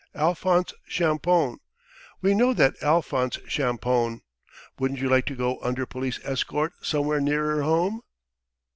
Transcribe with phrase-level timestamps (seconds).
[0.15, 1.59] Alphonse Champoun.
[2.23, 4.21] We know that Alphonse Champoun.
[4.79, 8.01] Wouldn't you like to go under police escort somewhere nearer home!"